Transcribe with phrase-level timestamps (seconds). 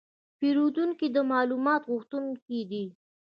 [0.39, 2.85] پیرودونکي د معلوماتو غوښتونکي دي.